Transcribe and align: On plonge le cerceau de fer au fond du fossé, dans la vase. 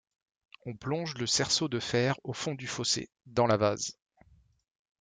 On 0.65 0.73
plonge 0.73 1.13
le 1.19 1.27
cerceau 1.27 1.67
de 1.67 1.79
fer 1.79 2.15
au 2.23 2.33
fond 2.33 2.55
du 2.55 2.65
fossé, 2.65 3.11
dans 3.27 3.45
la 3.45 3.57
vase. 3.57 3.99